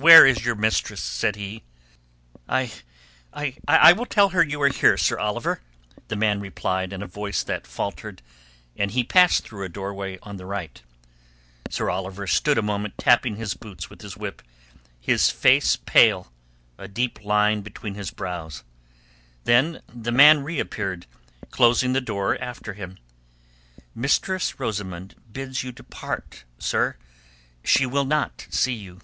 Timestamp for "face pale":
15.30-16.32